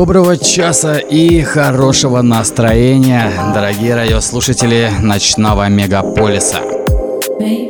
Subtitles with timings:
[0.00, 6.60] Доброго часа и хорошего настроения, дорогие радиослушатели ночного мегаполиса.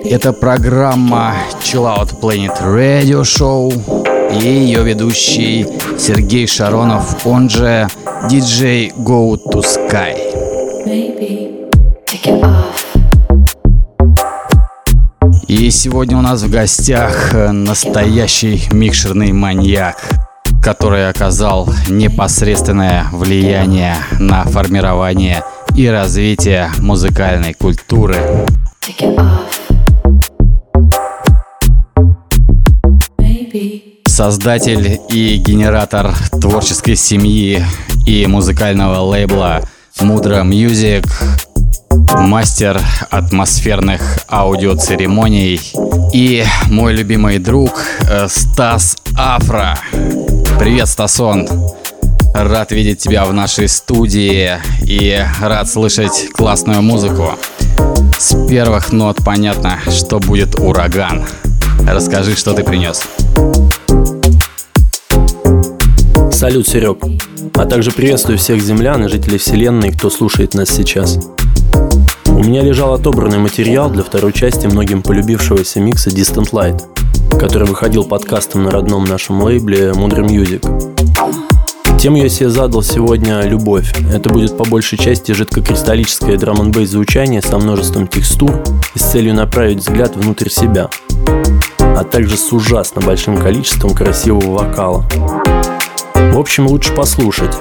[0.04, 3.72] Это программа Chill Out Planet Radio Show
[4.40, 5.66] и ее ведущий
[5.98, 7.88] Сергей Шаронов, он же
[8.30, 10.16] DJ Go to Sky.
[15.48, 20.29] И сегодня у нас в гостях настоящий микшерный маньяк,
[20.62, 25.42] который оказал непосредственное влияние на формирование
[25.74, 28.16] и развитие музыкальной культуры.
[34.06, 37.64] Создатель и генератор творческой семьи
[38.06, 39.62] и музыкального лейбла
[40.00, 41.06] Mudra Music,
[42.18, 45.60] мастер атмосферных аудиоцеремоний
[46.12, 49.78] и мой любимый друг э, Стас Афра.
[50.60, 51.48] Привет, Стасон!
[52.34, 57.30] Рад видеть тебя в нашей студии и рад слышать классную музыку.
[58.18, 61.24] С первых нот понятно, что будет ураган.
[61.88, 63.02] Расскажи, что ты принес.
[66.30, 66.98] Салют, Серег.
[67.54, 71.18] А также приветствую всех землян и жителей Вселенной, кто слушает нас сейчас.
[72.26, 76.82] У меня лежал отобранный материал для второй части многим полюбившегося микса Distant Light,
[77.38, 80.64] который выходил подкастом на родном нашем лейбле Mudra Music.
[82.00, 83.92] Тему я себе задал сегодня «Любовь».
[84.12, 88.62] Это будет по большей части жидкокристаллическое драм н звучание со множеством текстур
[88.94, 90.88] и с целью направить взгляд внутрь себя,
[91.78, 95.04] а также с ужасно большим количеством красивого вокала.
[96.14, 97.54] В общем, лучше послушать.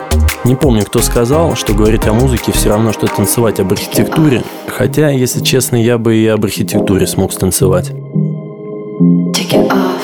[0.46, 4.44] Не помню, кто сказал, что говорить о музыке все равно, что танцевать об архитектуре.
[4.68, 7.91] Хотя, если честно, я бы и об архитектуре смог станцевать.
[9.50, 10.04] Take it off.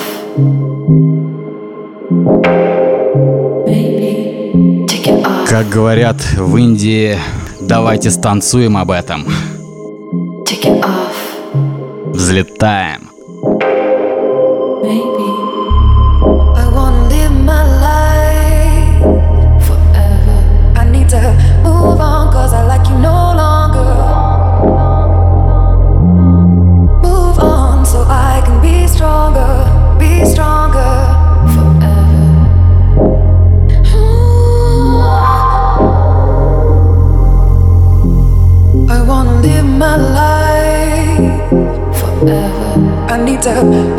[3.68, 5.50] Maybe take it off.
[5.50, 7.18] Как говорят в Индии,
[7.62, 9.26] давайте станцуем об этом.
[10.46, 12.14] Take it off.
[12.14, 13.05] Взлетаем.
[43.48, 43.95] up.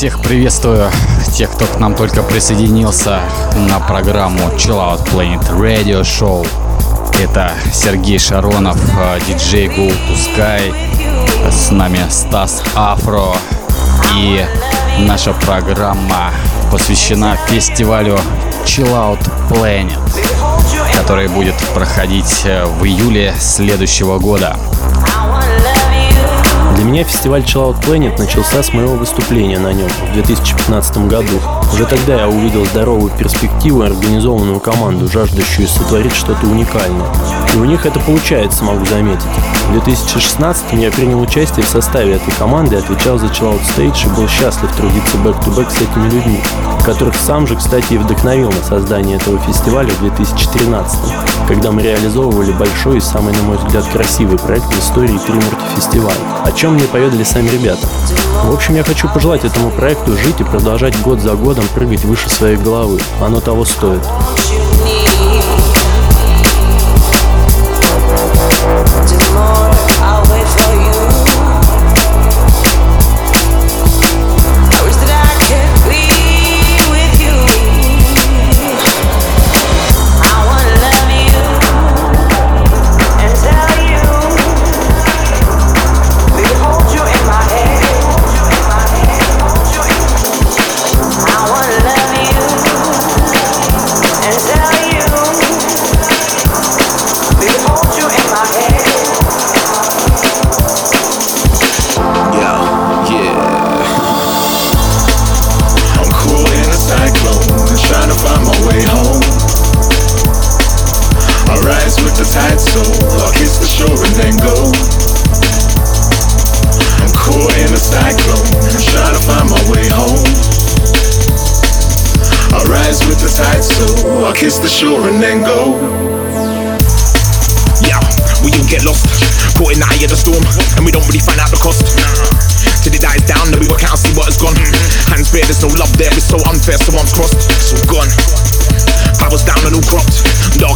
[0.00, 0.90] Всех приветствую,
[1.36, 3.20] тех, кто к нам только присоединился
[3.68, 6.48] на программу Chill Out Planet Radio Show.
[7.22, 10.72] Это Сергей Шаронов, э, диджей Go to Sky.
[11.50, 13.34] С нами Стас Афро.
[14.16, 14.42] И
[15.00, 16.30] наша программа
[16.72, 18.18] посвящена фестивалю
[18.64, 20.00] Chill Out Planet,
[20.96, 24.56] который будет проходить э, в июле следующего года.
[26.80, 31.38] Для меня фестиваль Chill Out Planet начался с моего выступления на нем в 2015 году.
[31.72, 37.06] Уже тогда я увидел здоровую перспективу и организованную команду, жаждущую сотворить что-то уникальное.
[37.54, 39.24] И у них это получается, могу заметить.
[39.68, 44.16] В 2016 я принял участие в составе этой команды, отвечал за Chill Out Stage и
[44.16, 46.40] был счастлив трудиться back-to-back с этими людьми,
[46.84, 50.98] которых сам же, кстати, и вдохновил на создание этого фестиваля в 2013
[51.50, 56.14] когда мы реализовывали большой и самый, на мой взгляд, красивый проект в истории Тримурти фестиваля,
[56.44, 57.88] о чем мне поведали сами ребята.
[58.44, 62.28] В общем, я хочу пожелать этому проекту жить и продолжать год за годом прыгать выше
[62.28, 63.00] своей головы.
[63.20, 64.02] Оно того стоит.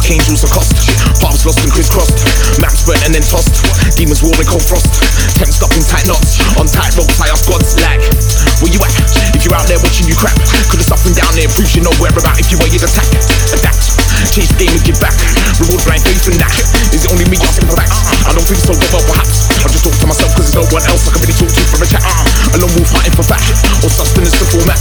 [0.05, 0.69] Dark angels are cost.
[1.17, 2.13] Paths lost and crisscrossed.
[2.61, 3.57] Maps burnt and then tossed.
[3.97, 4.85] Demons warring cold frost.
[5.33, 6.37] Temps stuck in tight knots.
[6.61, 7.97] On tight ropes, I ask God's lag.
[8.61, 8.93] Where you at?
[9.33, 10.37] If you're out there watching you crap,
[10.69, 13.09] could have something down there proves you know where about if you were you'd attack.
[13.49, 13.97] Adapt.
[14.29, 15.17] Change the game and give back.
[15.57, 16.53] Reward blind faith and that.
[16.93, 18.29] Is it only me asking for facts?
[18.29, 19.49] I don't think so, but well, perhaps.
[19.57, 21.61] I just talk to myself cause there's no one else I can really talk to
[21.65, 22.05] for a chat.
[22.05, 23.41] Uh, a lone wolf fighting for fat.
[23.81, 24.77] Or sustenance to format.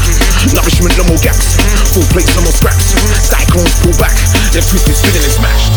[0.53, 1.57] Nourishment, no more gaps.
[1.97, 2.93] Full plates, no more scraps.
[3.25, 4.13] Cyclones pull back.
[4.53, 5.73] They're twisted, spinning and smashed.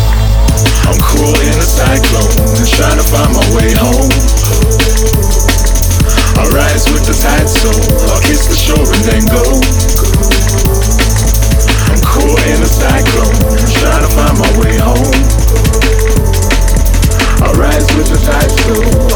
[0.84, 2.36] I'm caught in a cyclone,
[2.68, 4.12] trying to find my way home.
[6.36, 7.72] I rise with the tide, so
[8.12, 9.42] I'll kiss the shore and then go.
[11.88, 13.36] I'm caught in a cyclone,
[13.72, 15.16] trying to find my way home.
[17.40, 19.07] I rise with the tide, so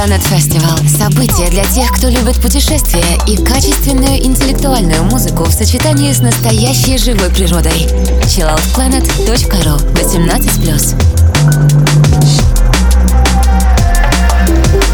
[0.00, 6.20] Planet Festival– событие для тех, кто любит путешествия и качественную интеллектуальную музыку в сочетании с
[6.20, 7.86] настоящей живой природой.
[8.24, 10.96] chilloutplanet.ru 18+.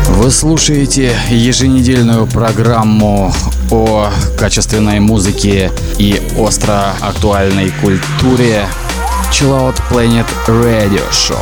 [0.08, 3.32] Вы слушаете еженедельную программу
[3.70, 8.66] о качественной музыке и остро актуальной культуре
[9.30, 11.38] Chill Out Planet Radio Show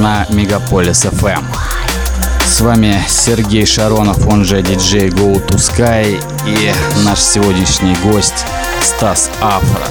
[0.00, 1.44] на Мегаполис FM.
[2.46, 6.72] С вами Сергей Шаронов, он же диджей Go to Sky и
[7.04, 8.44] наш сегодняшний гость
[8.82, 9.86] Стас Афро.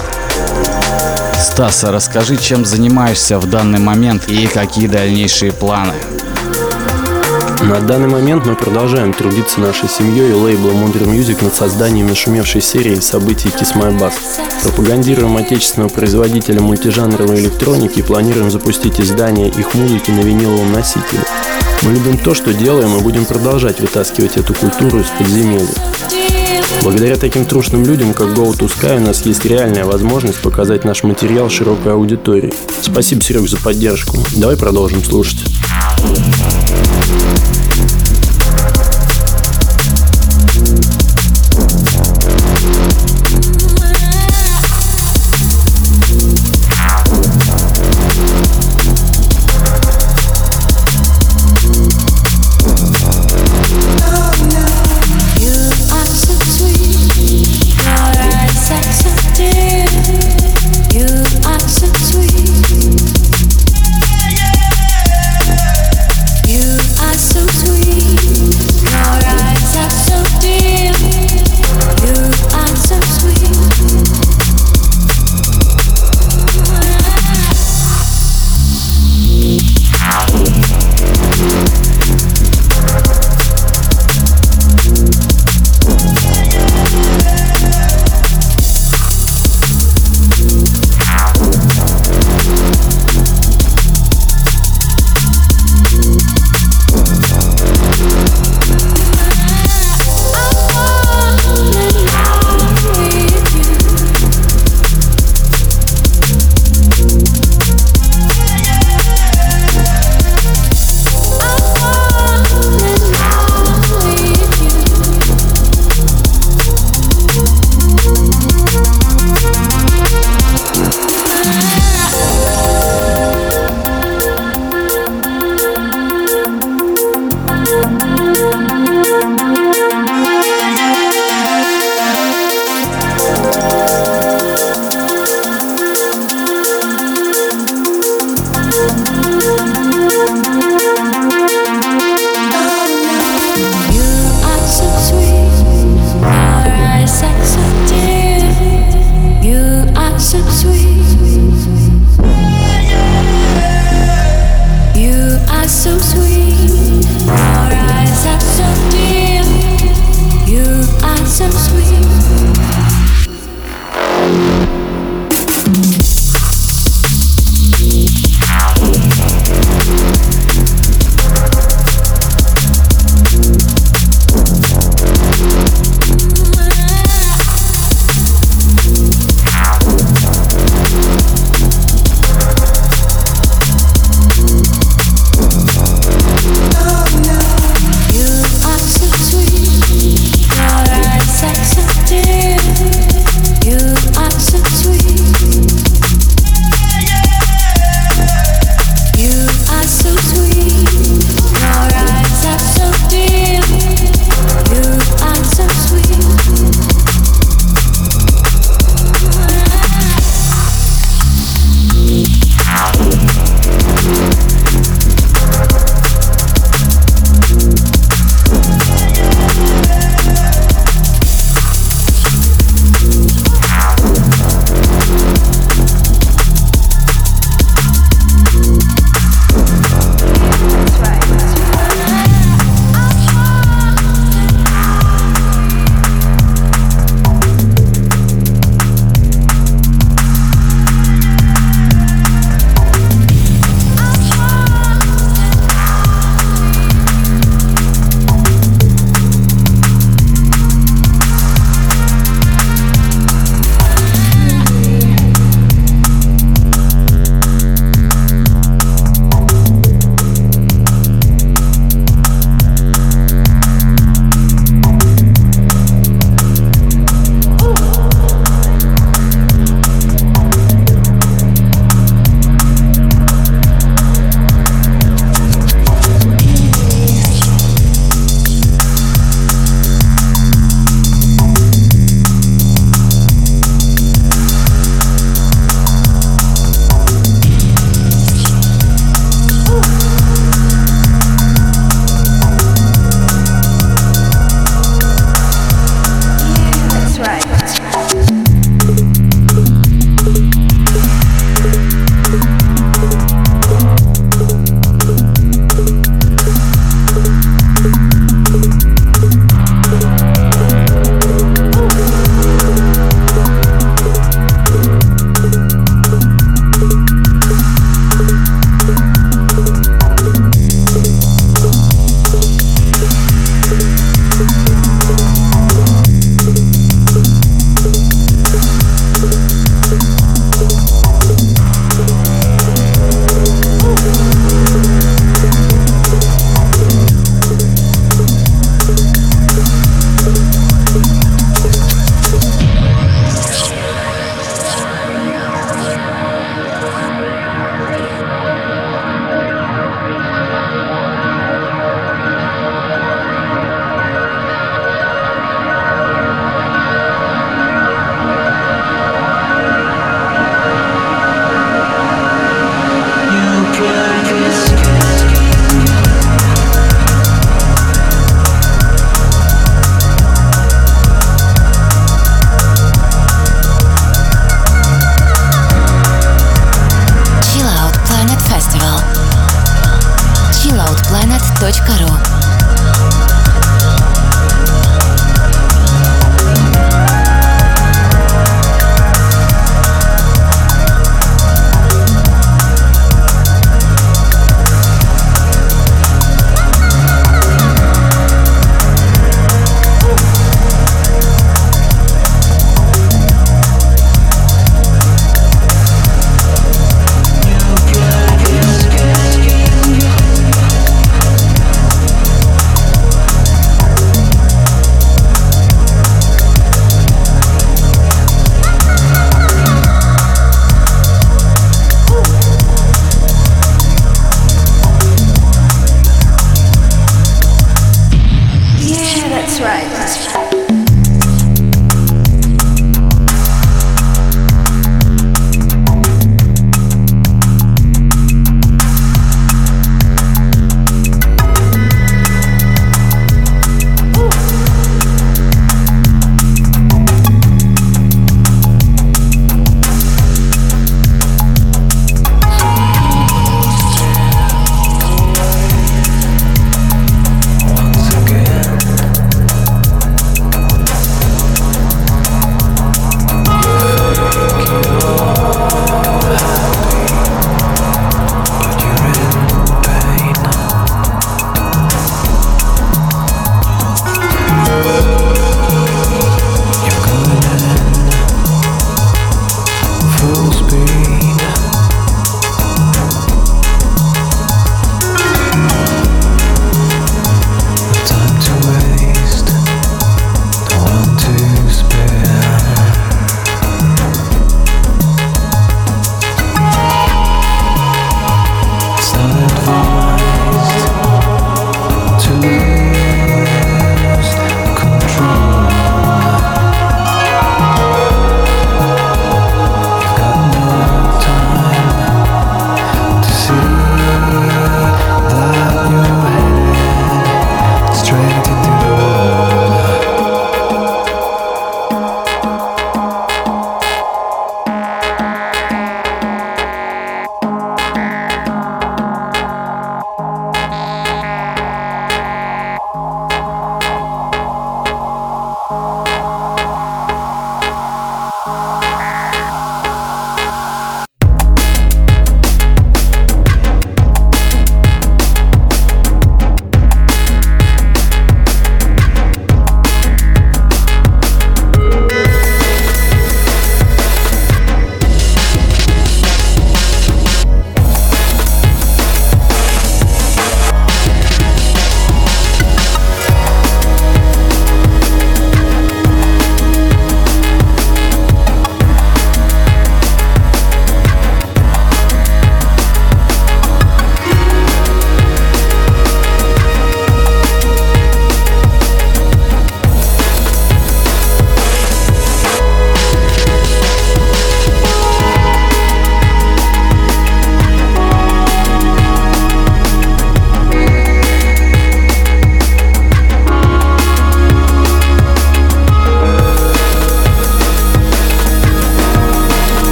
[1.38, 5.94] Стас, а расскажи, чем занимаешься в данный момент и какие дальнейшие планы?
[7.62, 12.62] На данный момент мы продолжаем трудиться нашей семьей и лейблом Modern Music над созданием нашумевшей
[12.62, 14.14] серии событий Kiss My Bass.
[14.62, 21.20] Пропагандируем отечественного производителя мультижанровой электроники и планируем запустить издание их музыки на виниловом носителе.
[21.82, 25.66] Мы любим то, что делаем, и будем продолжать вытаскивать эту культуру из подземелья.
[26.82, 31.02] Благодаря таким трушным людям, как Go to Sky, у нас есть реальная возможность показать наш
[31.04, 32.52] материал широкой аудитории.
[32.82, 34.18] Спасибо, Серег, за поддержку.
[34.36, 35.38] Давай продолжим слушать.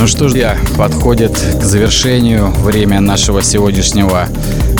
[0.00, 4.28] Ну что ж, подходит к завершению время нашего сегодняшнего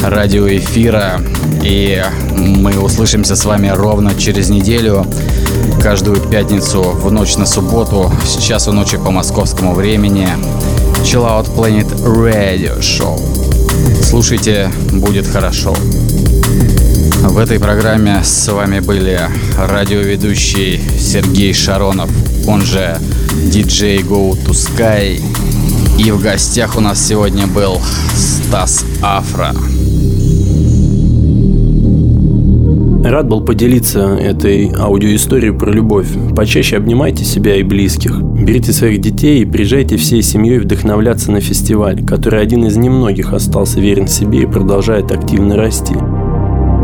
[0.03, 1.21] радиоэфира.
[1.63, 2.03] И
[2.35, 5.07] мы услышимся с вами ровно через неделю,
[5.83, 10.27] каждую пятницу в ночь на субботу, с часу ночи по московскому времени.
[11.05, 13.21] Chill Out Planet Radio Show.
[14.03, 15.77] Слушайте, будет хорошо.
[17.23, 19.21] В этой программе с вами были
[19.59, 22.11] радиоведущий Сергей Шаронов,
[22.49, 22.97] он же
[23.53, 25.23] DJ Go to Sky.
[25.99, 27.79] И в гостях у нас сегодня был
[28.15, 29.55] Стас Афра.
[33.05, 36.09] Рад был поделиться этой аудиоисторией про любовь.
[36.35, 38.21] Почаще обнимайте себя и близких.
[38.21, 43.79] Берите своих детей и приезжайте всей семьей вдохновляться на фестиваль, который один из немногих остался
[43.79, 45.95] верен себе и продолжает активно расти.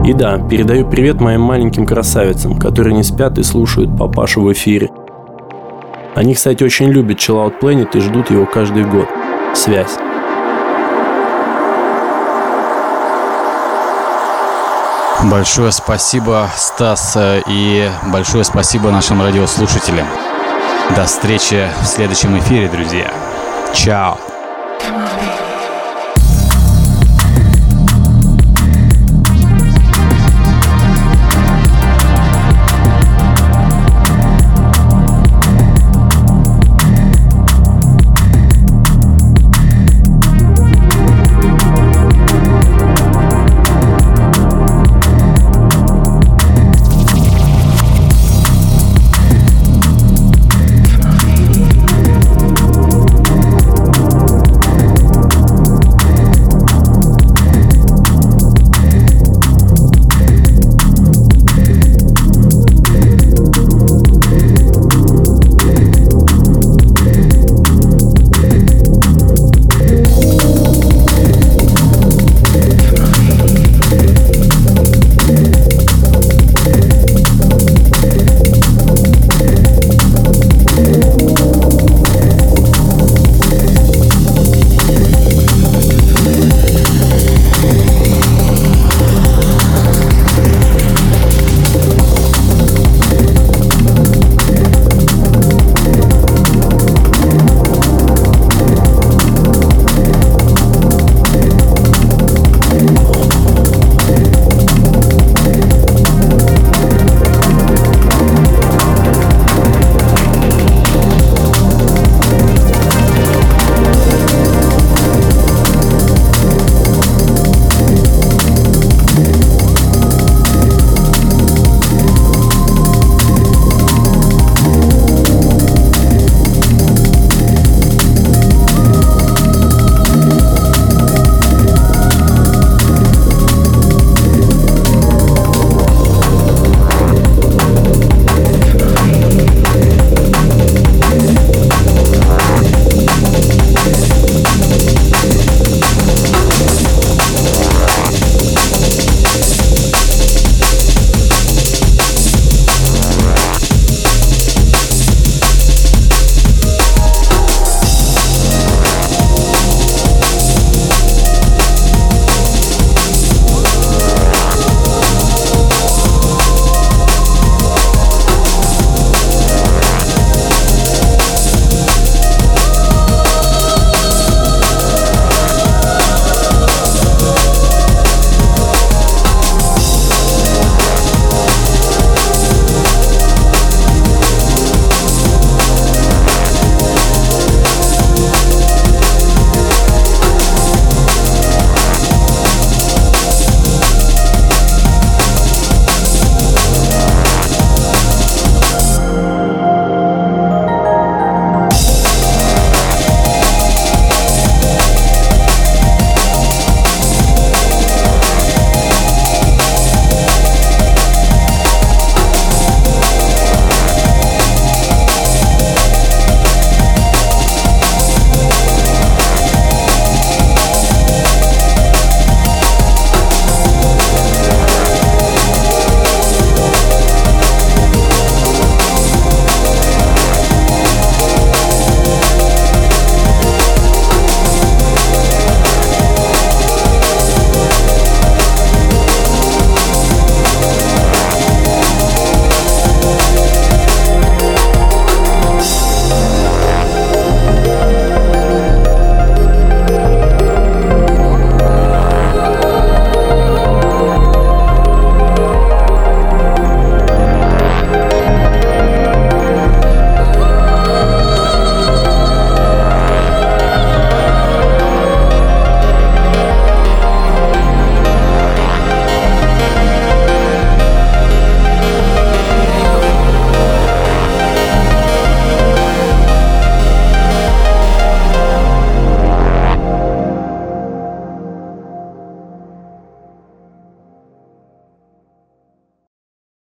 [0.07, 4.89] И да, передаю привет моим маленьким красавицам, которые не спят и слушают папашу в эфире.
[6.15, 9.09] Они, кстати, очень любят Chill Out Planet и ждут его каждый год.
[9.55, 9.99] Связь.
[15.25, 20.07] Большое спасибо, Стас, и большое спасибо нашим радиослушателям.
[20.95, 23.13] До встречи в следующем эфире, друзья.
[23.75, 24.26] Чао.